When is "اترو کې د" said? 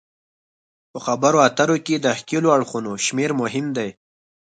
1.47-2.07